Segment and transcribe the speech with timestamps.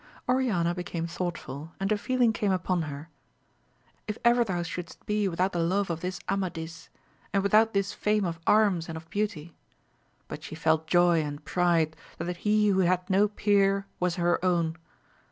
[0.27, 3.09] Oriana became thoughtful, and a feeling came upon her,—
[4.07, 6.89] if ever thou shouldst be without the love of this Amadis!
[7.31, 9.55] and without this fame of arms and of beauty!
[10.27, 14.75] but she felt joy and pride, that he who had no peer was her own.